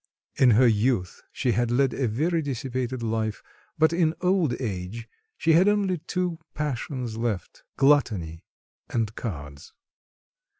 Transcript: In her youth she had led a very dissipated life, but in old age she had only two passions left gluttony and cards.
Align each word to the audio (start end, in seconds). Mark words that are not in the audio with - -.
In 0.35 0.49
her 0.57 0.65
youth 0.67 1.21
she 1.31 1.51
had 1.51 1.69
led 1.69 1.93
a 1.93 2.07
very 2.07 2.41
dissipated 2.41 3.03
life, 3.03 3.43
but 3.77 3.93
in 3.93 4.15
old 4.19 4.59
age 4.59 5.07
she 5.37 5.53
had 5.53 5.67
only 5.67 5.99
two 5.99 6.39
passions 6.55 7.17
left 7.17 7.61
gluttony 7.77 8.43
and 8.89 9.13
cards. 9.13 9.73